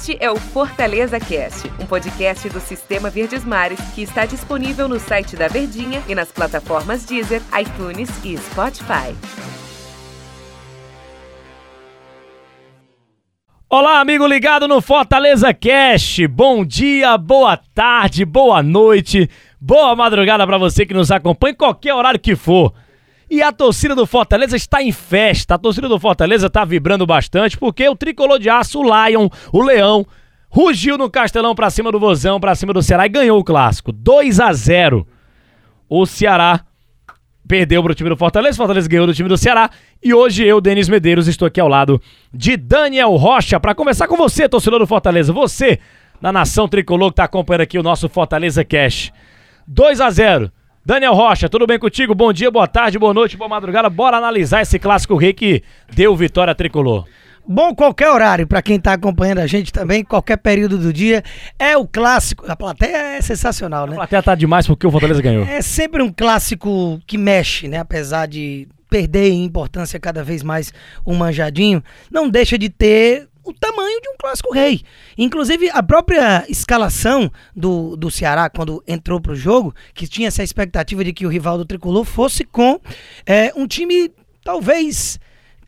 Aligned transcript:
Este 0.00 0.16
é 0.18 0.30
o 0.30 0.36
Fortaleza 0.36 1.20
Cast, 1.20 1.70
um 1.78 1.84
podcast 1.84 2.48
do 2.48 2.58
Sistema 2.58 3.10
Verdes 3.10 3.44
Mares 3.44 3.78
que 3.94 4.00
está 4.00 4.24
disponível 4.24 4.88
no 4.88 4.98
site 4.98 5.36
da 5.36 5.46
Verdinha 5.46 6.02
e 6.08 6.14
nas 6.14 6.32
plataformas 6.32 7.04
Deezer, 7.04 7.42
iTunes 7.60 8.08
e 8.24 8.34
Spotify. 8.38 9.14
Olá, 13.68 14.00
amigo 14.00 14.26
ligado 14.26 14.66
no 14.66 14.80
Fortaleza 14.80 15.52
Cast. 15.52 16.26
Bom 16.28 16.64
dia, 16.64 17.18
boa 17.18 17.58
tarde, 17.58 18.24
boa 18.24 18.62
noite, 18.62 19.28
boa 19.60 19.94
madrugada 19.94 20.46
para 20.46 20.56
você 20.56 20.86
que 20.86 20.94
nos 20.94 21.10
acompanha 21.10 21.52
em 21.52 21.56
qualquer 21.56 21.92
horário 21.92 22.18
que 22.18 22.34
for. 22.34 22.72
E 23.30 23.40
a 23.42 23.52
torcida 23.52 23.94
do 23.94 24.06
Fortaleza 24.06 24.56
está 24.56 24.82
em 24.82 24.90
festa. 24.90 25.54
A 25.54 25.58
torcida 25.58 25.88
do 25.88 26.00
Fortaleza 26.00 26.48
está 26.48 26.64
vibrando 26.64 27.06
bastante 27.06 27.56
porque 27.56 27.88
o 27.88 27.94
tricolor 27.94 28.40
de 28.40 28.50
aço, 28.50 28.80
o 28.80 28.82
Lion, 28.82 29.28
o 29.52 29.62
Leão, 29.62 30.04
rugiu 30.48 30.98
no 30.98 31.08
Castelão 31.08 31.54
para 31.54 31.70
cima 31.70 31.92
do 31.92 32.00
Vozão, 32.00 32.40
para 32.40 32.56
cima 32.56 32.72
do 32.72 32.82
Ceará 32.82 33.06
e 33.06 33.08
ganhou 33.08 33.38
o 33.38 33.44
clássico. 33.44 33.92
2 33.92 34.40
a 34.40 34.52
0. 34.52 35.06
O 35.88 36.04
Ceará 36.06 36.64
perdeu 37.46 37.82
para 37.82 37.92
o 37.92 37.94
time 37.94 38.10
do 38.10 38.16
Fortaleza, 38.16 38.54
o 38.54 38.56
Fortaleza 38.56 38.88
ganhou 38.88 39.06
do 39.06 39.14
time 39.14 39.28
do 39.28 39.38
Ceará. 39.38 39.70
E 40.02 40.12
hoje 40.12 40.44
eu, 40.44 40.60
Denis 40.60 40.88
Medeiros, 40.88 41.28
estou 41.28 41.46
aqui 41.46 41.60
ao 41.60 41.68
lado 41.68 42.02
de 42.34 42.56
Daniel 42.56 43.14
Rocha 43.14 43.60
para 43.60 43.76
conversar 43.76 44.08
com 44.08 44.16
você, 44.16 44.48
torcedor 44.48 44.80
do 44.80 44.86
Fortaleza. 44.88 45.32
Você, 45.32 45.78
na 46.20 46.32
nação 46.32 46.68
tricolor 46.68 47.10
que 47.10 47.14
está 47.14 47.24
acompanhando 47.24 47.62
aqui 47.62 47.78
o 47.78 47.82
nosso 47.82 48.08
Fortaleza 48.08 48.64
Cash. 48.64 49.12
2 49.68 50.00
a 50.00 50.10
0. 50.10 50.52
Daniel 50.84 51.12
Rocha, 51.12 51.46
tudo 51.46 51.66
bem 51.66 51.78
contigo? 51.78 52.14
Bom 52.14 52.32
dia, 52.32 52.50
boa 52.50 52.66
tarde, 52.66 52.98
boa 52.98 53.12
noite, 53.12 53.36
boa 53.36 53.48
madrugada. 53.48 53.90
Bora 53.90 54.16
analisar 54.16 54.62
esse 54.62 54.78
clássico 54.78 55.14
rei 55.14 55.34
que 55.34 55.62
deu 55.92 56.16
vitória 56.16 56.54
tricolor. 56.54 57.04
Bom, 57.46 57.74
qualquer 57.74 58.08
horário, 58.08 58.46
para 58.46 58.62
quem 58.62 58.76
está 58.76 58.94
acompanhando 58.94 59.40
a 59.40 59.46
gente 59.46 59.72
também, 59.72 60.02
qualquer 60.02 60.38
período 60.38 60.78
do 60.78 60.90
dia, 60.90 61.22
é 61.58 61.76
o 61.76 61.86
clássico. 61.86 62.50
A 62.50 62.56
plateia 62.56 62.96
é 63.16 63.20
sensacional, 63.20 63.86
né? 63.86 63.92
A 63.92 63.96
plateia 63.96 64.22
tá 64.22 64.34
demais 64.34 64.66
porque 64.66 64.86
o 64.86 64.90
Fortaleza 64.90 65.20
ganhou. 65.20 65.44
É 65.44 65.60
sempre 65.60 66.02
um 66.02 66.10
clássico 66.10 66.98
que 67.06 67.18
mexe, 67.18 67.68
né? 67.68 67.78
Apesar 67.78 68.26
de 68.26 68.66
perder 68.88 69.30
em 69.30 69.44
importância 69.44 70.00
cada 70.00 70.24
vez 70.24 70.42
mais 70.42 70.72
o 71.04 71.14
manjadinho, 71.14 71.82
não 72.10 72.28
deixa 72.28 72.56
de 72.56 72.68
ter 72.68 73.28
o 73.50 73.54
tamanho 73.54 74.00
de 74.00 74.08
um 74.08 74.16
clássico 74.18 74.52
rei. 74.52 74.82
Inclusive, 75.18 75.68
a 75.70 75.82
própria 75.82 76.44
escalação 76.48 77.30
do, 77.54 77.96
do 77.96 78.10
Ceará, 78.10 78.48
quando 78.48 78.82
entrou 78.86 79.20
para 79.20 79.32
o 79.32 79.36
jogo, 79.36 79.74
que 79.94 80.06
tinha 80.06 80.28
essa 80.28 80.42
expectativa 80.42 81.04
de 81.04 81.12
que 81.12 81.26
o 81.26 81.28
rival 81.28 81.58
do 81.58 81.64
tricolor 81.64 82.04
fosse 82.04 82.44
com 82.44 82.80
é, 83.26 83.52
um 83.54 83.66
time 83.66 84.10
talvez 84.42 85.18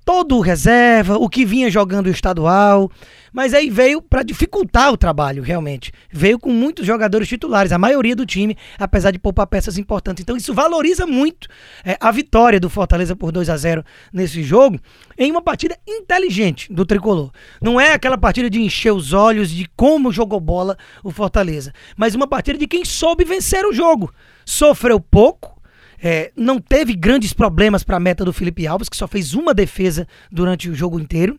todo 0.04 0.40
reserva, 0.40 1.16
o 1.16 1.28
que 1.28 1.44
vinha 1.44 1.70
jogando 1.70 2.06
o 2.06 2.10
estadual, 2.10 2.90
mas 3.32 3.54
aí 3.54 3.70
veio 3.70 4.02
para 4.02 4.22
dificultar 4.22 4.92
o 4.92 4.96
trabalho, 4.96 5.42
realmente. 5.42 5.92
Veio 6.10 6.38
com 6.38 6.50
muitos 6.50 6.86
jogadores 6.86 7.28
titulares, 7.28 7.72
a 7.72 7.78
maioria 7.78 8.14
do 8.14 8.26
time, 8.26 8.56
apesar 8.78 9.10
de 9.10 9.18
poupar 9.18 9.46
peças 9.46 9.78
importantes. 9.78 10.22
Então 10.22 10.36
isso 10.36 10.52
valoriza 10.52 11.06
muito 11.06 11.48
é, 11.84 11.96
a 12.00 12.10
vitória 12.10 12.60
do 12.60 12.68
Fortaleza 12.68 13.16
por 13.16 13.32
2 13.32 13.48
a 13.48 13.56
0 13.56 13.84
nesse 14.12 14.42
jogo, 14.42 14.78
em 15.16 15.30
uma 15.30 15.40
partida 15.40 15.78
inteligente 15.88 16.72
do 16.72 16.84
tricolor. 16.84 17.30
Não 17.60 17.80
é 17.80 17.92
aquela 17.92 18.18
partida 18.18 18.50
de 18.50 18.60
encher 18.60 18.92
os 18.92 19.12
olhos 19.12 19.50
de 19.50 19.66
como 19.76 20.12
jogou 20.12 20.40
bola 20.40 20.76
o 21.02 21.10
Fortaleza, 21.10 21.72
mas 21.96 22.14
uma 22.14 22.26
partida 22.26 22.58
de 22.58 22.66
quem 22.66 22.84
soube 22.84 23.24
vencer 23.24 23.64
o 23.64 23.72
jogo. 23.72 24.12
Sofreu 24.44 25.00
pouco, 25.00 25.61
é, 26.02 26.32
não 26.36 26.58
teve 26.58 26.94
grandes 26.94 27.32
problemas 27.32 27.84
para 27.84 27.96
a 27.96 28.00
meta 28.00 28.24
do 28.24 28.32
Felipe 28.32 28.66
Alves, 28.66 28.88
que 28.88 28.96
só 28.96 29.06
fez 29.06 29.34
uma 29.34 29.54
defesa 29.54 30.08
durante 30.30 30.68
o 30.68 30.74
jogo 30.74 30.98
inteiro. 30.98 31.38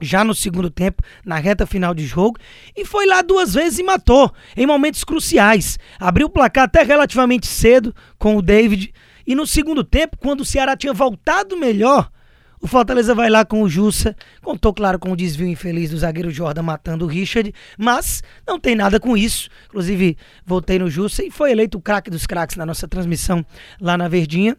Já 0.00 0.24
no 0.24 0.34
segundo 0.34 0.70
tempo, 0.70 1.02
na 1.22 1.36
reta 1.36 1.66
final 1.66 1.92
de 1.92 2.06
jogo, 2.06 2.38
e 2.74 2.86
foi 2.86 3.04
lá 3.04 3.20
duas 3.20 3.52
vezes 3.52 3.78
e 3.78 3.82
matou, 3.82 4.32
em 4.56 4.66
momentos 4.66 5.04
cruciais. 5.04 5.78
Abriu 5.98 6.28
o 6.28 6.30
placar 6.30 6.64
até 6.64 6.82
relativamente 6.82 7.46
cedo 7.46 7.94
com 8.18 8.34
o 8.34 8.40
David. 8.40 8.94
E 9.26 9.34
no 9.34 9.46
segundo 9.46 9.84
tempo, 9.84 10.16
quando 10.16 10.40
o 10.40 10.44
Ceará 10.46 10.74
tinha 10.74 10.94
voltado 10.94 11.54
melhor, 11.58 12.10
o 12.60 12.66
Fortaleza 12.66 13.14
vai 13.14 13.30
lá 13.30 13.44
com 13.44 13.62
o 13.62 13.68
Jussa, 13.68 14.14
contou, 14.42 14.74
claro, 14.74 14.98
com 14.98 15.10
o 15.10 15.16
desvio 15.16 15.46
infeliz 15.46 15.90
do 15.90 15.98
zagueiro 15.98 16.30
Jordan 16.30 16.62
matando 16.62 17.06
o 17.06 17.08
Richard, 17.08 17.54
mas 17.78 18.22
não 18.46 18.60
tem 18.60 18.76
nada 18.76 19.00
com 19.00 19.16
isso. 19.16 19.48
Inclusive, 19.68 20.16
voltei 20.44 20.78
no 20.78 20.90
Jussa 20.90 21.24
e 21.24 21.30
foi 21.30 21.52
eleito 21.52 21.78
o 21.78 21.80
craque 21.80 22.10
dos 22.10 22.26
craques 22.26 22.56
na 22.56 22.66
nossa 22.66 22.86
transmissão 22.86 23.44
lá 23.80 23.96
na 23.96 24.08
Verdinha. 24.08 24.56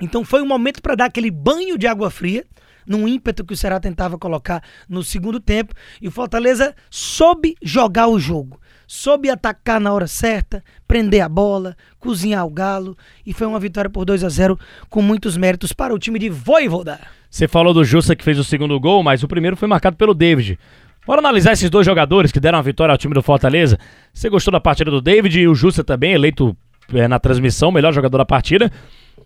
Então 0.00 0.24
foi 0.24 0.40
um 0.40 0.46
momento 0.46 0.80
para 0.80 0.94
dar 0.94 1.04
aquele 1.06 1.30
banho 1.30 1.76
de 1.76 1.86
água 1.86 2.10
fria, 2.10 2.44
num 2.86 3.08
ímpeto 3.08 3.44
que 3.44 3.54
o 3.54 3.56
Ceará 3.56 3.80
tentava 3.80 4.18
colocar 4.18 4.62
no 4.88 5.02
segundo 5.02 5.40
tempo, 5.40 5.74
e 6.00 6.08
o 6.08 6.10
Fortaleza 6.10 6.74
soube 6.90 7.56
jogar 7.62 8.08
o 8.08 8.18
jogo 8.18 8.60
soube 8.86 9.28
atacar 9.28 9.80
na 9.80 9.92
hora 9.92 10.06
certa, 10.06 10.62
prender 10.86 11.20
a 11.20 11.28
bola, 11.28 11.76
cozinhar 11.98 12.46
o 12.46 12.50
galo 12.50 12.96
e 13.26 13.32
foi 13.32 13.46
uma 13.46 13.58
vitória 13.58 13.90
por 13.90 14.04
2 14.04 14.22
a 14.22 14.28
0 14.28 14.58
com 14.88 15.02
muitos 15.02 15.36
méritos 15.36 15.72
para 15.72 15.94
o 15.94 15.98
time 15.98 16.18
de 16.18 16.28
Voivoda. 16.28 17.00
Você 17.28 17.48
falou 17.48 17.74
do 17.74 17.84
Justa 17.84 18.14
que 18.14 18.24
fez 18.24 18.38
o 18.38 18.44
segundo 18.44 18.78
gol, 18.78 19.02
mas 19.02 19.22
o 19.22 19.28
primeiro 19.28 19.56
foi 19.56 19.68
marcado 19.68 19.96
pelo 19.96 20.14
David. 20.14 20.58
Bora 21.06 21.20
analisar 21.20 21.52
esses 21.52 21.70
dois 21.70 21.86
jogadores 21.86 22.32
que 22.32 22.40
deram 22.40 22.58
a 22.58 22.62
vitória 22.62 22.92
ao 22.92 22.98
time 22.98 23.14
do 23.14 23.22
Fortaleza. 23.22 23.78
Você 24.12 24.28
gostou 24.28 24.50
da 24.50 24.60
partida 24.60 24.90
do 24.90 25.00
David 25.00 25.38
e 25.38 25.46
o 25.46 25.54
Justa 25.54 25.84
também, 25.84 26.14
eleito 26.14 26.56
é, 26.92 27.08
na 27.08 27.18
transmissão, 27.18 27.72
melhor 27.72 27.92
jogador 27.92 28.18
da 28.18 28.24
partida. 28.24 28.70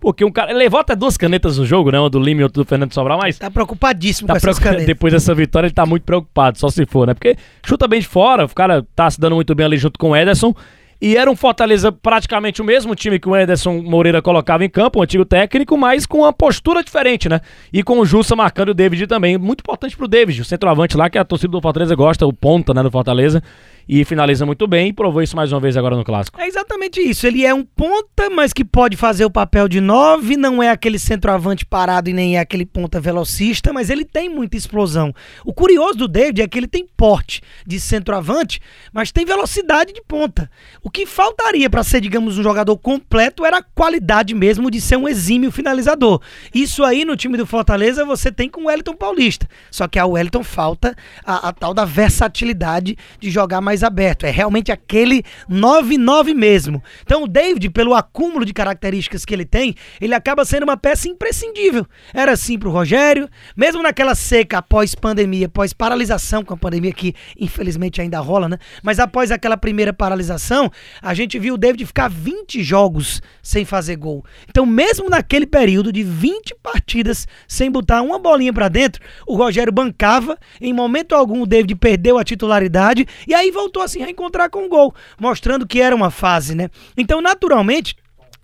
Porque 0.00 0.24
um 0.24 0.32
cara. 0.32 0.52
Levou 0.52 0.80
até 0.80 0.96
duas 0.96 1.16
canetas 1.16 1.58
no 1.58 1.66
jogo, 1.66 1.90
né? 1.90 2.00
Uma 2.00 2.08
do 2.08 2.18
Lima 2.18 2.40
e 2.40 2.44
outra 2.44 2.62
do 2.62 2.66
Fernando 2.66 2.92
Sobral, 2.92 3.18
mas. 3.18 3.38
Tá 3.38 3.50
preocupadíssimo 3.50 4.26
tá 4.26 4.32
com 4.32 4.38
essas 4.38 4.58
canetas. 4.58 4.86
Depois 4.86 5.12
dessa 5.12 5.34
vitória, 5.34 5.66
ele 5.66 5.74
tá 5.74 5.84
muito 5.84 6.04
preocupado, 6.04 6.58
só 6.58 6.70
se 6.70 6.86
for, 6.86 7.06
né? 7.06 7.12
Porque 7.12 7.36
chuta 7.64 7.86
bem 7.86 8.00
de 8.00 8.08
fora, 8.08 8.46
o 8.46 8.54
cara 8.54 8.84
tá 8.96 9.10
se 9.10 9.20
dando 9.20 9.34
muito 9.34 9.54
bem 9.54 9.66
ali 9.66 9.76
junto 9.76 9.98
com 9.98 10.10
o 10.10 10.16
Ederson. 10.16 10.54
E 11.00 11.16
era 11.16 11.30
um 11.30 11.36
Fortaleza 11.36 11.90
praticamente 11.90 12.60
o 12.60 12.64
mesmo 12.64 12.94
time 12.94 13.18
que 13.18 13.28
o 13.28 13.34
Ederson 13.34 13.80
Moreira 13.80 14.20
colocava 14.20 14.64
em 14.64 14.68
campo, 14.68 14.98
o 14.98 15.02
antigo 15.02 15.24
técnico, 15.24 15.76
mas 15.78 16.04
com 16.04 16.18
uma 16.18 16.32
postura 16.32 16.84
diferente, 16.84 17.28
né? 17.28 17.40
E 17.72 17.82
com 17.82 17.98
o 17.98 18.04
Jussa 18.04 18.36
marcando 18.36 18.70
o 18.70 18.74
David 18.74 19.06
também. 19.06 19.38
Muito 19.38 19.60
importante 19.60 19.96
pro 19.96 20.06
David, 20.06 20.42
o 20.42 20.44
centroavante 20.44 20.96
lá, 20.96 21.08
que 21.08 21.16
a 21.16 21.24
torcida 21.24 21.52
do 21.52 21.60
Fortaleza 21.60 21.94
gosta, 21.94 22.26
o 22.26 22.32
ponta, 22.32 22.74
né, 22.74 22.82
do 22.82 22.90
Fortaleza 22.90 23.42
e 23.88 24.04
finaliza 24.04 24.46
muito 24.46 24.68
bem 24.68 24.88
e 24.88 24.92
provou 24.92 25.20
isso 25.20 25.34
mais 25.34 25.50
uma 25.52 25.60
vez 25.60 25.76
agora 25.76 25.96
no 25.96 26.04
clássico. 26.04 26.40
É 26.40 26.46
exatamente 26.46 27.00
isso. 27.00 27.26
Ele 27.26 27.44
é 27.44 27.52
um 27.52 27.64
ponta, 27.64 28.30
mas 28.30 28.52
que 28.52 28.64
pode 28.64 28.96
fazer 28.96 29.24
o 29.24 29.30
papel 29.30 29.68
de 29.68 29.80
nove, 29.80 30.36
não 30.36 30.62
é 30.62 30.70
aquele 30.70 30.98
centroavante 30.98 31.66
parado 31.66 32.08
e 32.08 32.12
nem 32.12 32.36
é 32.36 32.40
aquele 32.40 32.64
ponta 32.64 33.00
velocista, 33.00 33.72
mas 33.72 33.90
ele 33.90 34.04
tem 34.04 34.28
muita 34.28 34.56
explosão. 34.56 35.12
O 35.44 35.52
curioso 35.52 35.98
do 35.98 36.08
David 36.08 36.42
é 36.42 36.46
que 36.46 36.58
ele 36.58 36.68
tem 36.68 36.86
porte 36.96 37.40
de 37.66 37.80
centroavante, 37.80 38.60
mas 38.92 39.10
tem 39.10 39.24
velocidade 39.24 39.92
de 39.92 40.02
ponta. 40.02 40.48
O 40.82 40.89
que 40.90 41.06
faltaria 41.06 41.68
para 41.70 41.82
ser, 41.82 42.00
digamos, 42.00 42.38
um 42.38 42.42
jogador 42.42 42.76
completo 42.76 43.44
era 43.44 43.58
a 43.58 43.62
qualidade 43.62 44.34
mesmo 44.34 44.70
de 44.70 44.80
ser 44.80 44.96
um 44.96 45.08
exímio 45.08 45.50
finalizador. 45.50 46.20
Isso 46.54 46.84
aí 46.84 47.04
no 47.04 47.16
time 47.16 47.36
do 47.36 47.46
Fortaleza 47.46 48.04
você 48.04 48.32
tem 48.32 48.48
com 48.48 48.62
o 48.62 48.66
Wellington 48.66 48.94
Paulista. 48.94 49.48
Só 49.70 49.86
que 49.86 49.98
a 49.98 50.06
Wellington 50.06 50.42
falta 50.42 50.94
a, 51.24 51.48
a 51.48 51.52
tal 51.52 51.72
da 51.74 51.84
versatilidade 51.84 52.96
de 53.18 53.30
jogar 53.30 53.60
mais 53.60 53.82
aberto. 53.82 54.24
É 54.24 54.30
realmente 54.30 54.72
aquele 54.72 55.22
9-9 55.48 56.34
mesmo. 56.34 56.82
Então 57.02 57.24
o 57.24 57.28
David, 57.28 57.70
pelo 57.70 57.94
acúmulo 57.94 58.44
de 58.44 58.52
características 58.52 59.24
que 59.24 59.34
ele 59.34 59.44
tem, 59.44 59.74
ele 60.00 60.14
acaba 60.14 60.44
sendo 60.44 60.64
uma 60.64 60.76
peça 60.76 61.08
imprescindível. 61.08 61.86
Era 62.12 62.32
assim 62.32 62.58
pro 62.58 62.70
Rogério, 62.70 63.28
mesmo 63.56 63.82
naquela 63.82 64.14
seca 64.14 64.58
após 64.58 64.94
pandemia, 64.94 65.46
após 65.46 65.72
paralisação 65.72 66.44
com 66.44 66.54
a 66.54 66.56
pandemia 66.56 66.92
que 66.92 67.14
infelizmente 67.38 68.00
ainda 68.00 68.18
rola, 68.20 68.48
né? 68.48 68.58
Mas 68.82 68.98
após 68.98 69.30
aquela 69.30 69.56
primeira 69.56 69.92
paralisação, 69.92 70.70
a 71.02 71.14
gente 71.14 71.38
viu 71.38 71.54
o 71.54 71.58
David 71.58 71.86
ficar 71.86 72.08
20 72.08 72.62
jogos 72.62 73.22
sem 73.42 73.64
fazer 73.64 73.96
gol. 73.96 74.24
Então, 74.48 74.64
mesmo 74.64 75.08
naquele 75.08 75.46
período 75.46 75.92
de 75.92 76.02
20 76.02 76.54
partidas 76.62 77.26
sem 77.46 77.70
botar 77.70 78.02
uma 78.02 78.18
bolinha 78.18 78.52
para 78.52 78.68
dentro, 78.68 79.02
o 79.26 79.36
Rogério 79.36 79.72
bancava, 79.72 80.38
em 80.60 80.72
momento 80.72 81.14
algum 81.14 81.42
o 81.42 81.46
David 81.46 81.74
perdeu 81.76 82.18
a 82.18 82.24
titularidade 82.24 83.06
e 83.26 83.34
aí 83.34 83.50
voltou 83.50 83.82
a 83.82 83.88
se 83.88 83.98
reencontrar 83.98 84.50
com 84.50 84.64
o 84.64 84.68
gol, 84.68 84.94
mostrando 85.18 85.66
que 85.66 85.80
era 85.80 85.94
uma 85.94 86.10
fase, 86.10 86.54
né? 86.54 86.68
Então, 86.96 87.20
naturalmente, 87.20 87.96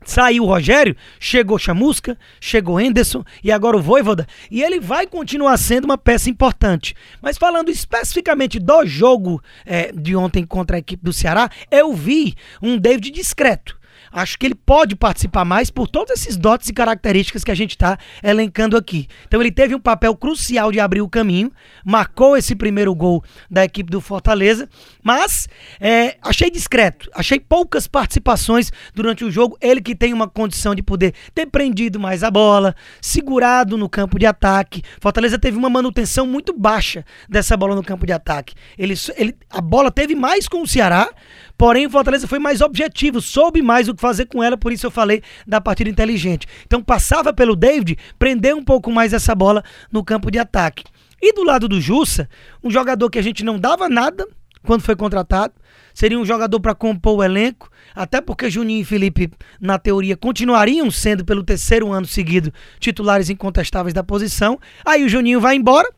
Saiu 0.07 0.45
o 0.45 0.47
Rogério, 0.47 0.97
chegou 1.19 1.59
Chamusca, 1.59 2.17
chegou 2.41 2.81
Henderson 2.81 3.25
e 3.43 3.51
agora 3.51 3.77
o 3.77 3.83
Voivoda. 3.83 4.27
E 4.51 4.63
ele 4.63 4.79
vai 4.79 5.07
continuar 5.07 5.57
sendo 5.57 5.85
uma 5.85 5.99
peça 5.99 6.31
importante. 6.31 6.95
Mas 7.21 7.37
falando 7.37 7.71
especificamente 7.71 8.61
do 8.61 8.87
jogo 8.87 9.43
é, 9.67 9.91
de 9.93 10.15
ontem 10.15 10.47
contra 10.47 10.77
a 10.77 10.79
equipe 10.79 11.05
do 11.05 11.13
Ceará, 11.13 11.51
eu 11.71 11.93
vi 11.93 12.35
um 12.63 12.79
David 12.79 13.11
discreto. 13.11 13.77
Acho 14.13 14.39
que 14.39 14.47
ele 14.47 14.55
pode 14.55 14.97
participar 14.97 15.45
mais 15.45 15.71
por 15.71 15.89
todos 15.89 16.13
esses 16.13 16.37
dotes 16.37 16.69
e 16.69 16.73
características 16.73 17.45
que 17.45 17.51
a 17.51 17.55
gente 17.55 17.71
está 17.71 17.99
elencando 18.23 18.77
aqui. 18.77 19.07
Então 19.27 19.41
ele 19.41 19.51
teve 19.51 19.75
um 19.75 19.81
papel 19.81 20.17
crucial 20.17 20.73
de 20.73 20.81
abrir 20.81 21.01
o 21.01 21.09
caminho, 21.09 21.51
marcou 21.85 22.37
esse 22.37 22.55
primeiro 22.55 22.95
gol 22.95 23.23
da 23.51 23.65
equipe 23.65 23.91
do 23.91 24.01
Fortaleza, 24.01 24.69
mas 25.03 25.49
é, 25.81 26.17
achei 26.23 26.51
discreto, 26.51 27.11
achei 27.15 27.39
poucas 27.39 27.87
participações 27.87 28.73
durante 28.95 29.25
o 29.25 29.31
jogo. 29.31 29.57
Ele 29.61 29.81
que 29.81 29.95
tem 29.95 30.13
uma 30.13 30.29
condição 30.29 30.75
de 30.75 30.83
poder 30.83 31.15
ter 31.35 31.47
prendido 31.47 31.99
mais 32.01 32.23
a 32.23 32.31
bola, 32.31 32.75
segurado 33.01 33.77
no 33.77 33.89
campo 33.89 34.19
de 34.19 34.27
ataque. 34.27 34.83
Fortaleza 35.01 35.39
teve 35.39 35.57
uma 35.57 35.71
manutenção 35.71 36.27
muito 36.27 36.53
baixa 36.53 37.05
dessa 37.29 37.57
bola 37.57 37.75
no 37.75 37.83
campo 37.83 38.07
de 38.07 38.13
ataque. 38.13 38.55
Ele, 38.79 38.95
ele, 39.17 39.37
a 39.51 39.61
bola 39.61 39.91
teve 39.91 40.15
mais 40.15 40.49
com 40.49 40.63
o 40.63 40.67
Ceará, 40.67 41.09
porém 41.57 41.87
o 41.87 41.91
Fortaleza 41.91 42.27
foi 42.27 42.39
mais 42.39 42.61
objetivo, 42.61 43.21
soube 43.21 43.63
mais 43.63 43.86
o 43.89 43.95
que 43.95 44.01
fazer 44.01 44.27
com 44.27 44.43
ela, 44.43 44.57
por 44.57 44.73
isso 44.73 44.87
eu 44.87 44.91
falei 44.91 45.23
da 45.47 45.61
partida 45.61 45.91
inteligente. 45.91 46.47
Então 46.67 46.83
passava 46.83 47.33
pelo 47.33 47.57
David, 47.57 47.97
prender 48.19 48.55
um 48.55 48.65
pouco 48.65 48.91
mais 48.91 49.13
essa 49.13 49.35
bola 49.35 49.63
no 49.91 50.05
campo 50.05 50.31
de 50.31 50.39
ataque. 50.39 50.85
E 51.21 51.33
do 51.33 51.45
lado 51.45 51.69
do 51.69 51.81
Jussa, 51.81 52.29
um 52.63 52.71
jogador 52.71 53.09
que 53.11 53.19
a 53.19 53.23
gente 53.23 53.45
não 53.45 53.59
dava 53.59 53.89
nada 53.89 54.27
quando 54.63 54.83
foi 54.83 54.97
contratado, 54.97 55.55
seria 55.95 56.19
um 56.19 56.27
jogador 56.27 56.61
para 56.61 56.75
compor 56.75 57.19
o 57.19 57.23
elenco, 57.23 57.71
até 57.95 58.21
porque 58.21 58.51
Juninho 58.51 58.83
e 58.83 58.85
Felipe, 58.85 59.31
na 59.61 59.79
teoria, 59.79 60.17
continuariam 60.17 60.91
sendo 60.91 61.25
pelo 61.25 61.43
terceiro 61.43 61.91
ano 61.93 62.07
seguido 62.07 62.53
titulares 62.79 63.31
incontestáveis 63.31 63.95
da 63.95 64.03
posição. 64.03 64.59
Aí 64.85 65.05
o 65.05 65.09
Juninho 65.09 65.41
vai 65.41 65.57
embora, 65.57 65.89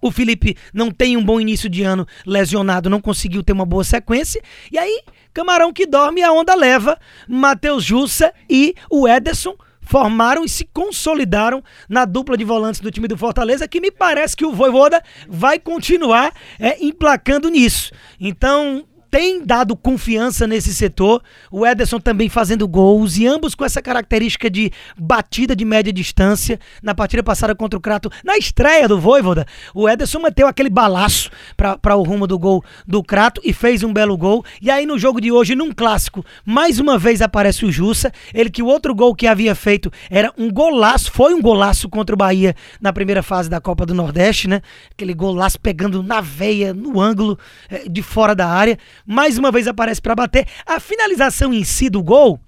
o 0.00 0.10
Felipe 0.10 0.56
não 0.72 0.90
tem 0.90 1.16
um 1.16 1.24
bom 1.24 1.40
início 1.40 1.68
de 1.68 1.82
ano 1.82 2.06
lesionado, 2.26 2.90
não 2.90 3.00
conseguiu 3.00 3.42
ter 3.42 3.52
uma 3.52 3.66
boa 3.66 3.84
sequência. 3.84 4.42
E 4.70 4.78
aí, 4.78 5.02
camarão 5.32 5.72
que 5.72 5.86
dorme, 5.86 6.22
a 6.22 6.32
onda 6.32 6.54
leva. 6.54 6.98
Matheus 7.28 7.84
Jussa 7.84 8.32
e 8.48 8.74
o 8.90 9.06
Ederson 9.06 9.56
formaram 9.90 10.44
e 10.44 10.48
se 10.48 10.64
consolidaram 10.72 11.64
na 11.88 12.04
dupla 12.04 12.36
de 12.36 12.44
volantes 12.44 12.80
do 12.80 12.92
time 12.92 13.08
do 13.08 13.18
Fortaleza, 13.18 13.66
que 13.66 13.80
me 13.80 13.90
parece 13.90 14.36
que 14.36 14.46
o 14.46 14.52
Voivoda 14.52 15.02
vai 15.28 15.58
continuar 15.58 16.32
é, 16.60 16.82
emplacando 16.84 17.48
nisso. 17.48 17.90
Então, 18.20 18.84
tem 19.10 19.44
dado 19.44 19.76
confiança 19.76 20.46
nesse 20.46 20.72
setor. 20.74 21.22
O 21.50 21.66
Ederson 21.66 21.98
também 21.98 22.28
fazendo 22.28 22.68
gols 22.68 23.18
e 23.18 23.26
ambos 23.26 23.54
com 23.54 23.64
essa 23.64 23.82
característica 23.82 24.48
de 24.48 24.70
batida 24.96 25.56
de 25.56 25.64
média 25.64 25.92
distância. 25.92 26.60
Na 26.82 26.94
partida 26.94 27.22
passada 27.22 27.54
contra 27.54 27.76
o 27.76 27.82
Crato, 27.82 28.10
na 28.24 28.36
estreia 28.36 28.86
do 28.86 29.00
Voivoda, 29.00 29.46
o 29.74 29.88
Ederson 29.88 30.20
meteu 30.20 30.46
aquele 30.46 30.70
balaço 30.70 31.30
para 31.56 31.96
o 31.96 32.02
rumo 32.02 32.26
do 32.26 32.38
gol 32.38 32.62
do 32.86 33.02
Crato 33.02 33.40
e 33.44 33.52
fez 33.52 33.82
um 33.82 33.92
belo 33.92 34.16
gol. 34.16 34.44
E 34.62 34.70
aí 34.70 34.86
no 34.86 34.98
jogo 34.98 35.20
de 35.20 35.32
hoje, 35.32 35.54
num 35.54 35.72
clássico, 35.72 36.24
mais 36.44 36.78
uma 36.78 36.96
vez 36.96 37.20
aparece 37.20 37.64
o 37.64 37.72
Jussa. 37.72 38.12
Ele 38.32 38.50
que 38.50 38.62
o 38.62 38.66
outro 38.66 38.94
gol 38.94 39.14
que 39.14 39.26
havia 39.26 39.54
feito 39.54 39.90
era 40.08 40.32
um 40.38 40.50
golaço, 40.50 41.10
foi 41.10 41.34
um 41.34 41.42
golaço 41.42 41.88
contra 41.88 42.14
o 42.14 42.18
Bahia 42.18 42.54
na 42.80 42.92
primeira 42.92 43.22
fase 43.22 43.50
da 43.50 43.60
Copa 43.60 43.84
do 43.84 43.94
Nordeste, 43.94 44.46
né? 44.46 44.62
Aquele 44.92 45.14
golaço 45.14 45.58
pegando 45.60 46.02
na 46.02 46.20
veia, 46.20 46.72
no 46.72 47.00
ângulo 47.00 47.38
eh, 47.68 47.88
de 47.88 48.02
fora 48.02 48.34
da 48.34 48.48
área 48.48 48.78
mais 49.10 49.36
uma 49.36 49.50
vez 49.50 49.66
aparece 49.66 50.00
para 50.00 50.14
bater. 50.14 50.46
A 50.64 50.78
finalização 50.78 51.52
em 51.52 51.64
si 51.64 51.90
do 51.90 52.00
gol 52.00 52.38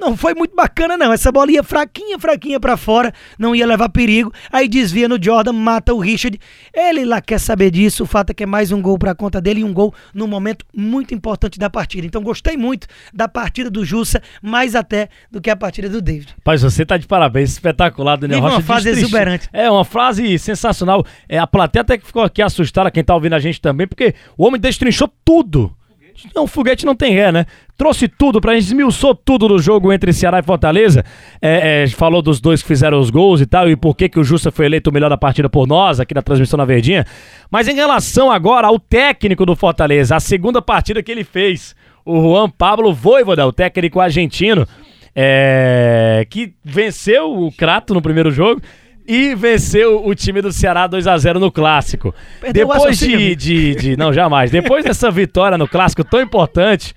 não 0.00 0.16
foi 0.16 0.34
muito 0.34 0.56
bacana, 0.56 0.96
não. 0.96 1.12
Essa 1.12 1.30
bola 1.30 1.52
ia 1.52 1.62
fraquinha, 1.62 2.18
fraquinha 2.18 2.58
para 2.58 2.76
fora, 2.76 3.12
não 3.38 3.54
ia 3.54 3.66
levar 3.66 3.90
perigo. 3.90 4.32
Aí 4.50 4.66
desvia 4.66 5.06
no 5.06 5.22
Jordan, 5.22 5.52
mata 5.52 5.92
o 5.92 5.98
Richard. 5.98 6.40
Ele 6.74 7.04
lá 7.04 7.20
quer 7.20 7.38
saber 7.38 7.70
disso. 7.70 8.04
O 8.04 8.06
fato 8.06 8.30
é 8.30 8.34
que 8.34 8.42
é 8.42 8.46
mais 8.46 8.72
um 8.72 8.80
gol 8.80 8.98
para 8.98 9.14
conta 9.14 9.40
dele 9.40 9.60
e 9.60 9.64
um 9.64 9.72
gol 9.72 9.94
num 10.14 10.26
momento 10.26 10.64
muito 10.74 11.14
importante 11.14 11.58
da 11.58 11.68
partida. 11.68 12.06
Então 12.06 12.22
gostei 12.22 12.56
muito 12.56 12.86
da 13.12 13.28
partida 13.28 13.70
do 13.70 13.84
Jussa, 13.84 14.22
mais 14.42 14.74
até 14.74 15.08
do 15.30 15.40
que 15.40 15.50
a 15.50 15.56
partida 15.56 15.88
do 15.88 16.00
David. 16.00 16.34
Pai, 16.42 16.56
você 16.56 16.84
tá 16.84 16.96
de 16.96 17.06
parabéns, 17.06 17.52
espetacular, 17.52 18.16
Daniel 18.16 18.40
Rocha. 18.40 18.56
uma 18.56 18.62
frase 18.62 18.88
exuberante. 18.88 19.48
É, 19.52 19.70
uma 19.70 19.84
frase 19.84 20.38
sensacional. 20.38 21.04
É, 21.28 21.38
a 21.38 21.46
plateia 21.46 21.82
até 21.82 21.98
que 21.98 22.06
ficou 22.06 22.22
aqui 22.22 22.40
assustada, 22.40 22.90
quem 22.90 23.04
tá 23.04 23.14
ouvindo 23.14 23.34
a 23.34 23.38
gente 23.38 23.60
também, 23.60 23.86
porque 23.86 24.14
o 24.36 24.46
homem 24.46 24.60
destrinchou 24.60 25.10
tudo 25.22 25.76
não, 26.34 26.46
foguete 26.46 26.84
não 26.86 26.94
tem 26.94 27.14
ré, 27.14 27.30
né? 27.32 27.46
Trouxe 27.76 28.08
tudo 28.08 28.40
pra 28.40 28.54
gente, 28.54 28.64
esmiuçou 28.64 29.14
tudo 29.14 29.48
do 29.48 29.58
jogo 29.58 29.92
entre 29.92 30.12
Ceará 30.12 30.38
e 30.38 30.42
Fortaleza. 30.42 31.04
É, 31.40 31.84
é, 31.84 31.88
falou 31.88 32.20
dos 32.20 32.40
dois 32.40 32.62
que 32.62 32.68
fizeram 32.68 32.98
os 32.98 33.10
gols 33.10 33.40
e 33.40 33.46
tal, 33.46 33.68
e 33.70 33.76
por 33.76 33.96
que, 33.96 34.08
que 34.08 34.18
o 34.18 34.24
Justa 34.24 34.50
foi 34.50 34.66
eleito 34.66 34.90
o 34.90 34.92
melhor 34.92 35.08
da 35.08 35.16
partida 35.16 35.48
por 35.48 35.66
nós, 35.66 36.00
aqui 36.00 36.14
na 36.14 36.22
transmissão 36.22 36.58
na 36.58 36.64
Verdinha. 36.64 37.06
Mas 37.50 37.68
em 37.68 37.74
relação 37.74 38.30
agora 38.30 38.66
ao 38.66 38.78
técnico 38.78 39.46
do 39.46 39.56
Fortaleza, 39.56 40.16
a 40.16 40.20
segunda 40.20 40.60
partida 40.60 41.02
que 41.02 41.10
ele 41.10 41.24
fez, 41.24 41.74
o 42.04 42.20
Juan 42.20 42.50
Pablo 42.50 42.92
Voivoda, 42.92 43.46
o 43.46 43.52
técnico 43.52 44.00
argentino, 44.00 44.66
é, 45.14 46.26
que 46.28 46.52
venceu 46.64 47.32
o 47.32 47.50
Crato 47.52 47.94
no 47.94 48.02
primeiro 48.02 48.30
jogo 48.30 48.60
e 49.06 49.34
venceu 49.34 50.06
o 50.06 50.14
time 50.14 50.40
do 50.40 50.52
Ceará 50.52 50.86
2 50.86 51.06
a 51.06 51.16
0 51.16 51.40
no 51.40 51.50
clássico. 51.50 52.14
Perdeu 52.40 52.68
Depois 52.68 52.98
de, 52.98 53.34
de, 53.34 53.74
de, 53.74 53.96
Não, 53.96 54.12
jamais. 54.12 54.50
Depois 54.50 54.84
dessa 54.84 55.10
vitória 55.10 55.58
no 55.58 55.68
clássico 55.68 56.04
tão 56.04 56.20
importante. 56.20 56.94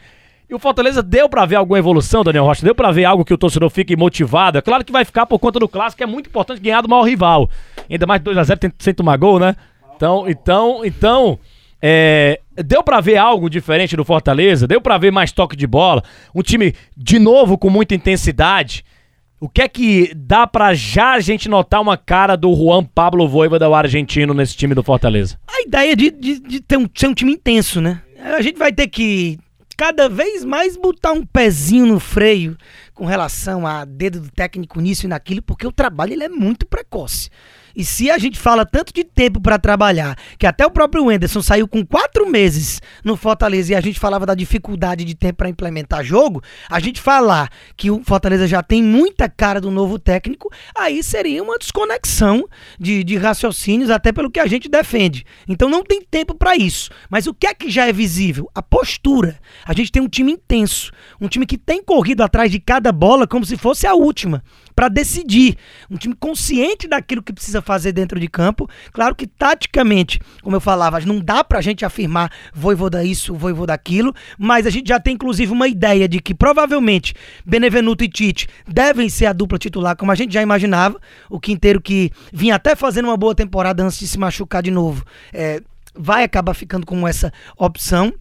E 0.50 0.54
o 0.54 0.60
Fortaleza 0.60 1.02
deu 1.02 1.28
para 1.28 1.46
ver 1.46 1.56
alguma 1.56 1.80
evolução, 1.80 2.24
Daniel 2.24 2.46
Rocha? 2.46 2.64
Deu 2.64 2.76
para 2.76 2.92
ver 2.92 3.06
algo 3.06 3.26
que 3.26 3.34
o 3.34 3.38
torcedor 3.38 3.70
fique 3.70 3.96
motivado? 3.96 4.58
É 4.58 4.62
claro 4.62 4.84
que 4.86 4.92
vai 4.92 5.04
ficar 5.04 5.26
por 5.26 5.40
conta 5.40 5.60
do 5.60 5.68
clássico, 5.68 6.04
é 6.04 6.06
muito 6.06 6.28
importante 6.28 6.62
ganhar 6.62 6.82
do 6.82 6.90
maior 6.90 7.04
rival. 7.04 7.50
Ainda 7.90 8.06
mais 8.06 8.22
2 8.22 8.38
a 8.38 8.44
0 8.44 8.60
sem 8.78 8.94
tomar 8.94 9.18
gol, 9.18 9.40
né? 9.40 9.56
Então, 9.96 10.30
então, 10.30 10.86
então, 10.86 11.40
é, 11.82 12.40
deu 12.56 12.84
para 12.84 13.02
ver 13.02 13.18
algo 13.18 13.50
diferente 13.50 13.96
do 13.96 14.06
Fortaleza, 14.06 14.68
deu 14.68 14.80
para 14.80 14.98
ver 14.98 15.12
mais 15.12 15.32
toque 15.32 15.56
de 15.56 15.66
bola, 15.66 16.04
um 16.36 16.42
time 16.42 16.76
de 16.96 17.20
novo 17.20 17.58
com 17.58 17.70
muita 17.70 17.96
intensidade. 17.96 18.86
O 19.44 19.50
que 19.50 19.62
é 19.62 19.68
que 19.68 20.14
dá 20.16 20.48
para 20.48 20.74
já 20.74 21.16
a 21.16 21.20
gente 21.20 21.50
notar 21.50 21.82
uma 21.82 21.98
cara 21.98 22.38
do 22.38 22.56
Juan 22.56 22.82
Pablo 22.82 23.28
Voivoda, 23.28 23.68
o 23.68 23.76
argentino, 23.76 24.34
nesse 24.34 24.56
time 24.56 24.74
do 24.74 24.82
Fortaleza? 24.82 25.38
A 25.46 25.62
ideia 25.64 25.98
de, 25.98 26.12
de, 26.12 26.40
de 26.40 26.62
ter 26.62 26.78
um, 26.78 26.88
ser 26.96 27.08
um 27.08 27.14
time 27.14 27.34
intenso, 27.34 27.82
né? 27.82 28.02
A 28.38 28.42
gente 28.42 28.58
vai 28.58 28.72
ter 28.72 28.88
que 28.88 29.38
cada 29.76 30.08
vez 30.08 30.46
mais 30.46 30.78
botar 30.78 31.12
um 31.12 31.26
pezinho 31.26 31.86
no 31.86 32.00
freio 32.00 32.56
com 32.94 33.06
relação 33.06 33.66
a 33.66 33.86
dedo 33.86 34.20
do 34.20 34.30
técnico 34.30 34.80
nisso 34.80 35.06
e 35.06 35.10
naquilo, 35.10 35.42
porque 35.42 35.66
o 35.66 35.72
trabalho 35.72 36.14
ele 36.14 36.24
é 36.24 36.30
muito 36.30 36.66
precoce. 36.66 37.30
E 37.76 37.84
se 37.84 38.12
a 38.12 38.20
gente 38.20 38.40
fala 38.40 38.66
tanto 38.66 38.94
de 38.94 39.04
tempo 39.04 39.42
para 39.42 39.58
trabalhar, 39.58 40.16
que 40.38 40.46
até 40.46 40.66
o 40.66 40.70
próprio 40.70 41.06
Wenderson 41.06 41.42
saiu 41.42 41.68
com 41.68 41.84
quatro 41.84 42.30
meses 42.30 42.80
no 43.04 43.18
Fortaleza 43.18 43.74
e 43.74 43.76
a 43.76 43.82
gente 43.82 44.00
falava 44.00 44.28
da 44.28 44.36
dificuldade 44.36 45.04
de 45.04 45.16
tempo 45.16 45.38
para 45.38 45.50
implementar 45.50 46.04
jogo, 46.04 46.42
a 46.70 46.80
gente 46.80 47.02
falar 47.02 47.50
que 47.76 47.90
o 47.90 48.04
Fortaleza 48.04 48.48
já 48.48 48.62
tem 48.62 48.84
muita 48.84 49.28
cara 49.28 49.60
do 49.60 49.72
novo 49.72 49.98
técnico, 49.98 50.52
aí 50.76 51.02
seria 51.02 51.42
uma 51.42 51.58
desconexão 51.58 52.48
de, 52.80 53.04
de 53.04 53.18
raciocínios, 53.18 53.90
até 53.90 54.12
pelo 54.12 54.30
que 54.30 54.40
a 54.40 54.46
gente 54.46 54.70
defende. 54.70 55.26
Então 55.48 55.68
não 55.68 55.84
tem 55.84 56.02
tempo 56.02 56.36
para 56.36 56.56
isso. 56.56 56.92
Mas 57.10 57.26
o 57.26 57.34
que 57.34 57.48
é 57.48 57.56
que 57.56 57.72
já 57.72 57.88
é 57.88 57.94
visível? 57.94 58.50
A 58.54 58.62
postura. 58.62 59.40
A 59.66 59.74
gente 59.74 59.92
tem 59.92 60.02
um 60.02 60.08
time 60.08 60.32
intenso, 60.32 60.92
um 61.20 61.28
time 61.28 61.46
que 61.46 61.58
tem 61.58 61.84
corrido 61.84 62.22
atrás 62.22 62.52
de 62.52 62.60
cada 62.60 62.83
bola 62.92 63.28
como 63.28 63.46
se 63.46 63.58
fosse 63.58 63.88
a 63.88 63.94
última 63.94 64.44
para 64.76 64.90
decidir. 64.90 65.58
Um 65.90 65.98
time 65.98 66.16
consciente 66.16 66.88
daquilo 66.88 67.22
que 67.22 67.34
precisa 67.34 67.62
fazer 67.62 67.92
dentro 67.92 68.20
de 68.20 68.28
campo. 68.28 68.70
Claro 68.92 69.16
que 69.16 69.28
taticamente, 69.28 70.20
como 70.42 70.56
eu 70.56 70.62
falava, 70.62 71.00
não 71.02 71.20
dá 71.20 71.44
pra 71.44 71.62
gente 71.62 71.86
afirmar 71.86 72.32
voivoda 72.54 73.04
isso, 73.04 73.36
voivoda 73.36 73.74
aquilo, 73.74 74.14
mas 74.38 74.66
a 74.66 74.70
gente 74.70 74.88
já 74.88 75.00
tem 75.00 75.14
inclusive 75.14 75.52
uma 75.52 75.68
ideia 75.68 76.08
de 76.08 76.20
que 76.20 76.34
provavelmente 76.34 77.14
Benevenuto 77.46 78.04
e 78.04 78.10
Tite 78.10 78.48
devem 78.68 79.10
ser 79.10 79.28
a 79.28 79.34
dupla 79.34 79.58
titular, 79.58 79.96
como 79.96 80.12
a 80.12 80.16
gente 80.16 80.34
já 80.34 80.42
imaginava. 80.42 81.00
O 81.30 81.40
Quinteiro 81.40 81.82
que 81.82 82.12
vinha 82.32 82.56
até 82.56 82.76
fazendo 82.76 83.06
uma 83.06 83.18
boa 83.18 83.36
temporada 83.36 83.84
antes 83.84 84.00
de 84.00 84.08
se 84.08 84.18
machucar 84.18 84.64
de 84.64 84.72
novo. 84.72 85.06
É, 85.32 85.62
vai 85.96 86.24
acabar 86.24 86.54
ficando 86.54 86.86
como 86.86 87.08
essa 87.08 87.32
opção 87.58 88.14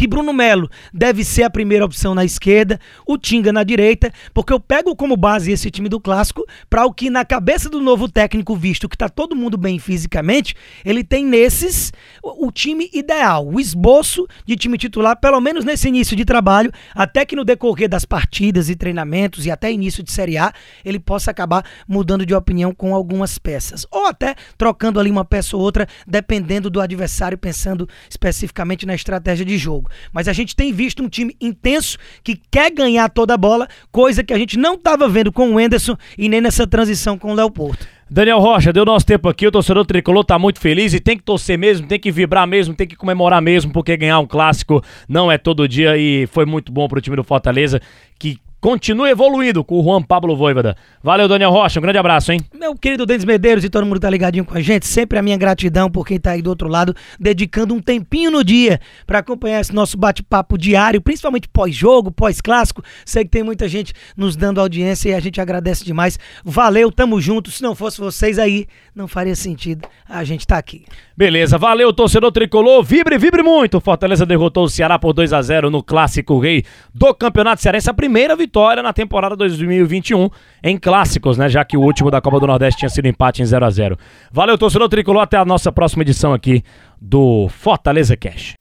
que 0.00 0.06
Bruno 0.06 0.32
Melo 0.32 0.70
deve 0.94 1.22
ser 1.22 1.42
a 1.42 1.50
primeira 1.50 1.84
opção 1.84 2.14
na 2.14 2.24
esquerda, 2.24 2.80
o 3.06 3.18
Tinga 3.18 3.52
na 3.52 3.62
direita, 3.62 4.10
porque 4.32 4.50
eu 4.50 4.58
pego 4.58 4.96
como 4.96 5.14
base 5.14 5.52
esse 5.52 5.70
time 5.70 5.90
do 5.90 6.00
clássico 6.00 6.42
para 6.70 6.86
o 6.86 6.94
que 6.94 7.10
na 7.10 7.22
cabeça 7.22 7.68
do 7.68 7.82
novo 7.82 8.08
técnico 8.08 8.56
visto 8.56 8.88
que 8.88 8.96
tá 8.96 9.10
todo 9.10 9.36
mundo 9.36 9.58
bem 9.58 9.78
fisicamente, 9.78 10.54
ele 10.86 11.04
tem 11.04 11.22
nesses 11.26 11.92
o, 12.22 12.46
o 12.46 12.50
time 12.50 12.88
ideal, 12.94 13.46
o 13.46 13.60
esboço 13.60 14.26
de 14.46 14.56
time 14.56 14.78
titular, 14.78 15.20
pelo 15.20 15.38
menos 15.38 15.66
nesse 15.66 15.88
início 15.88 16.16
de 16.16 16.24
trabalho, 16.24 16.72
até 16.94 17.26
que 17.26 17.36
no 17.36 17.44
decorrer 17.44 17.86
das 17.86 18.06
partidas 18.06 18.70
e 18.70 18.76
treinamentos 18.76 19.44
e 19.44 19.50
até 19.50 19.70
início 19.70 20.02
de 20.02 20.10
Série 20.10 20.38
A, 20.38 20.50
ele 20.82 20.98
possa 20.98 21.30
acabar 21.30 21.62
mudando 21.86 22.24
de 22.24 22.34
opinião 22.34 22.72
com 22.72 22.94
algumas 22.94 23.36
peças, 23.36 23.86
ou 23.90 24.06
até 24.06 24.34
trocando 24.56 24.98
ali 24.98 25.10
uma 25.10 25.26
peça 25.26 25.58
ou 25.58 25.62
outra, 25.62 25.86
dependendo 26.06 26.70
do 26.70 26.80
adversário, 26.80 27.36
pensando 27.36 27.86
especificamente 28.08 28.86
na 28.86 28.94
estratégia 28.94 29.44
de 29.44 29.58
jogo 29.58 29.80
jogo. 29.80 29.89
Mas 30.12 30.28
a 30.28 30.32
gente 30.32 30.54
tem 30.56 30.72
visto 30.72 31.02
um 31.02 31.08
time 31.08 31.36
intenso 31.40 31.98
que 32.22 32.40
quer 32.50 32.70
ganhar 32.70 33.08
toda 33.08 33.34
a 33.34 33.36
bola, 33.36 33.68
coisa 33.90 34.24
que 34.24 34.32
a 34.32 34.38
gente 34.38 34.58
não 34.58 34.74
estava 34.74 35.08
vendo 35.08 35.32
com 35.32 35.54
o 35.54 35.60
Enderson 35.60 35.96
e 36.16 36.28
nem 36.28 36.40
nessa 36.40 36.66
transição 36.66 37.18
com 37.18 37.32
o 37.32 37.34
Léo 37.34 37.50
Porto. 37.50 37.86
Daniel 38.12 38.40
Rocha, 38.40 38.72
deu 38.72 38.84
nosso 38.84 39.06
tempo 39.06 39.28
aqui, 39.28 39.46
o 39.46 39.52
torcedor 39.52 39.86
tricolor 39.86 40.24
tá 40.24 40.36
muito 40.36 40.58
feliz 40.58 40.92
e 40.92 40.98
tem 40.98 41.16
que 41.16 41.22
torcer 41.22 41.56
mesmo, 41.56 41.86
tem 41.86 41.98
que 41.98 42.10
vibrar 42.10 42.44
mesmo, 42.44 42.74
tem 42.74 42.86
que 42.86 42.96
comemorar 42.96 43.40
mesmo, 43.40 43.72
porque 43.72 43.96
ganhar 43.96 44.18
um 44.18 44.26
clássico 44.26 44.82
não 45.08 45.30
é 45.30 45.38
todo 45.38 45.68
dia 45.68 45.96
e 45.96 46.26
foi 46.26 46.44
muito 46.44 46.72
bom 46.72 46.88
pro 46.88 47.00
time 47.00 47.14
do 47.14 47.22
Fortaleza, 47.22 47.80
que 48.18 48.36
continue 48.60 49.10
evoluindo 49.10 49.64
com 49.64 49.80
o 49.80 49.82
Juan 49.82 50.02
Pablo 50.02 50.36
Voivoda. 50.36 50.76
Valeu, 51.02 51.26
Daniel 51.26 51.50
Rocha, 51.50 51.80
um 51.80 51.82
grande 51.82 51.98
abraço, 51.98 52.32
hein? 52.32 52.40
Meu 52.54 52.74
querido 52.74 53.06
Denis 53.06 53.24
Medeiros 53.24 53.64
e 53.64 53.70
todo 53.70 53.86
mundo 53.86 53.98
tá 53.98 54.10
ligadinho 54.10 54.44
com 54.44 54.56
a 54.56 54.60
gente, 54.60 54.86
sempre 54.86 55.18
a 55.18 55.22
minha 55.22 55.36
gratidão 55.36 55.90
por 55.90 56.06
quem 56.06 56.20
tá 56.20 56.32
aí 56.32 56.42
do 56.42 56.50
outro 56.50 56.68
lado, 56.68 56.94
dedicando 57.18 57.74
um 57.74 57.80
tempinho 57.80 58.30
no 58.30 58.44
dia 58.44 58.80
para 59.06 59.20
acompanhar 59.20 59.60
esse 59.60 59.74
nosso 59.74 59.96
bate-papo 59.96 60.58
diário, 60.58 61.00
principalmente 61.00 61.48
pós-jogo, 61.48 62.10
pós-clássico. 62.10 62.82
Sei 63.04 63.24
que 63.24 63.30
tem 63.30 63.42
muita 63.42 63.68
gente 63.68 63.94
nos 64.16 64.36
dando 64.36 64.60
audiência 64.60 65.10
e 65.10 65.14
a 65.14 65.20
gente 65.20 65.40
agradece 65.40 65.84
demais. 65.84 66.18
Valeu, 66.44 66.92
tamo 66.92 67.20
junto. 67.20 67.50
Se 67.50 67.62
não 67.62 67.74
fosse 67.74 67.98
vocês 67.98 68.38
aí, 68.38 68.66
não 68.94 69.08
faria 69.08 69.34
sentido 69.34 69.88
a 70.10 70.24
gente 70.24 70.44
tá 70.46 70.58
aqui. 70.58 70.84
Beleza, 71.16 71.56
valeu, 71.56 71.92
torcedor 71.92 72.32
tricolor. 72.32 72.82
Vibre, 72.82 73.16
vibre 73.16 73.42
muito. 73.42 73.80
Fortaleza 73.80 74.26
derrotou 74.26 74.64
o 74.64 74.68
Ceará 74.68 74.98
por 74.98 75.12
2 75.12 75.32
a 75.32 75.40
0 75.40 75.70
no 75.70 75.82
Clássico 75.82 76.38
Rei 76.40 76.64
do 76.92 77.14
Campeonato 77.14 77.62
Cearense, 77.62 77.88
a 77.88 77.94
primeira 77.94 78.34
vitória 78.50 78.82
na 78.82 78.92
temporada 78.92 79.36
2021 79.36 80.28
em 80.60 80.76
clássicos, 80.76 81.38
né? 81.38 81.48
Já 81.48 81.64
que 81.64 81.76
o 81.76 81.80
último 81.80 82.10
da 82.10 82.20
Copa 82.20 82.40
do 82.40 82.48
Nordeste 82.48 82.80
tinha 82.80 82.88
sido 82.88 83.06
empate 83.06 83.42
em 83.42 83.46
0 83.46 83.64
a 83.64 83.70
0 83.70 83.96
Valeu, 84.32 84.58
torcedor 84.58 84.88
tricolor. 84.88 85.22
Até 85.22 85.36
a 85.36 85.44
nossa 85.44 85.70
próxima 85.70 86.02
edição 86.02 86.32
aqui 86.32 86.64
do 87.00 87.48
Fortaleza 87.48 88.16
Cash. 88.16 88.54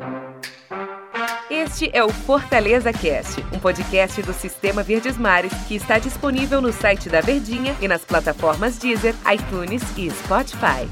Este 1.50 1.90
é 1.92 2.04
o 2.04 2.10
Fortaleza 2.10 2.94
Cast, 2.94 3.44
um 3.52 3.58
podcast 3.58 4.22
do 4.22 4.34
Sistema 4.34 4.84
Verdes 4.84 5.18
Mares 5.18 5.52
que 5.68 5.76
está 5.76 5.98
disponível 5.98 6.62
no 6.62 6.72
site 6.72 7.10
da 7.10 7.22
Verdinha 7.22 7.76
e 7.82 7.88
nas 7.88 8.06
plataformas 8.06 8.78
Deezer, 8.78 9.16
iTunes 9.34 9.82
e 9.98 10.12
Spotify. 10.12 10.88